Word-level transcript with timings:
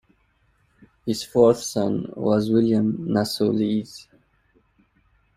His 1.05 1.23
fourth 1.23 1.59
son 1.61 2.11
was 2.17 2.49
William 2.49 3.05
Nassau 3.13 3.49
Lees. 3.51 4.07